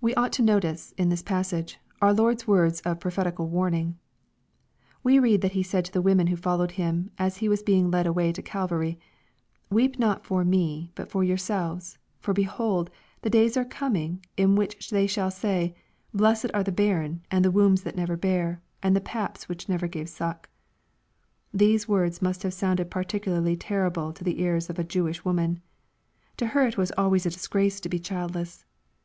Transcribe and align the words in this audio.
We 0.00 0.14
ought 0.14 0.32
to 0.34 0.42
notice, 0.42 0.94
in 0.96 1.08
this 1.08 1.20
passage, 1.20 1.78
our 2.00 2.12
Lord's 2.14 2.46
words 2.46 2.80
of 2.82 3.00
prophetical 3.00 3.48
warning. 3.48 3.98
We 5.02 5.18
read 5.18 5.40
that 5.40 5.52
he 5.52 5.62
said 5.64 5.84
to 5.86 5.92
the 5.92 6.00
women 6.00 6.28
who 6.28 6.36
followed 6.36 6.70
Him, 6.72 7.10
as 7.18 7.38
He 7.38 7.48
was 7.48 7.62
being 7.62 7.90
led 7.90 8.06
away 8.06 8.32
to 8.32 8.40
Calvary," 8.40 9.00
Weep 9.70 9.98
not 9.98 10.24
for 10.24 10.42
me, 10.44 10.92
but 10.94 11.10
for 11.10 11.22
yourselves. 11.24 11.98
For, 12.20 12.32
behold, 12.32 12.88
the 13.22 13.28
days 13.28 13.56
are 13.56 13.64
coming, 13.64 14.24
in 14.38 14.54
the 14.54 14.58
which 14.60 14.88
they 14.90 15.08
shall 15.08 15.30
say, 15.30 15.74
Blessed 16.14 16.50
are 16.54 16.64
the 16.64 16.72
barren, 16.72 17.20
and 17.32 17.44
the 17.44 17.50
wombs 17.50 17.82
that 17.82 17.96
never 17.96 18.16
bare, 18.16 18.62
and 18.80 18.94
the 18.94 19.00
paps 19.02 19.48
which 19.48 19.68
never 19.68 19.88
gave 19.88 20.08
suck." 20.08 20.48
These 21.52 21.88
words 21.88 22.22
must 22.22 22.44
have 22.44 22.54
sounded 22.54 22.92
peculiarly 22.92 23.56
terrible 23.56 24.12
to 24.12 24.24
the 24.24 24.40
ears 24.40 24.70
of 24.70 24.78
a 24.78 24.84
Jewish 24.84 25.24
woman. 25.24 25.60
To 26.38 26.46
her 26.48 26.64
it 26.66 26.78
was 26.78 26.92
always 26.96 27.26
a 27.26 27.30
disgrace 27.30 27.80
to 27.80 27.88
be 27.88 27.98
childless. 27.98 28.64